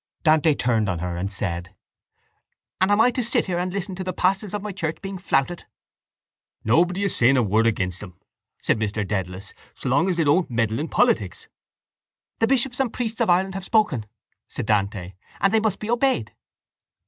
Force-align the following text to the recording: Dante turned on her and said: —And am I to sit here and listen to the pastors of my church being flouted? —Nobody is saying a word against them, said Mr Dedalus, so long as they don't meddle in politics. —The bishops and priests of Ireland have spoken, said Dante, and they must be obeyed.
Dante 0.23 0.55
turned 0.55 0.89
on 0.89 0.97
her 0.97 1.15
and 1.15 1.31
said: 1.31 1.75
—And 2.81 2.89
am 2.89 2.99
I 2.99 3.11
to 3.11 3.21
sit 3.23 3.45
here 3.45 3.59
and 3.59 3.71
listen 3.71 3.93
to 3.93 4.03
the 4.03 4.13
pastors 4.13 4.51
of 4.51 4.63
my 4.63 4.71
church 4.71 4.99
being 4.99 5.19
flouted? 5.19 5.65
—Nobody 6.63 7.03
is 7.03 7.15
saying 7.15 7.37
a 7.37 7.43
word 7.43 7.67
against 7.67 7.99
them, 7.99 8.17
said 8.59 8.79
Mr 8.79 9.07
Dedalus, 9.07 9.53
so 9.75 9.89
long 9.89 10.09
as 10.09 10.17
they 10.17 10.23
don't 10.23 10.49
meddle 10.49 10.79
in 10.79 10.87
politics. 10.87 11.49
—The 12.39 12.47
bishops 12.47 12.79
and 12.79 12.91
priests 12.91 13.21
of 13.21 13.29
Ireland 13.29 13.53
have 13.53 13.63
spoken, 13.65 14.07
said 14.47 14.65
Dante, 14.65 15.13
and 15.39 15.53
they 15.53 15.59
must 15.59 15.77
be 15.77 15.87
obeyed. 15.91 16.33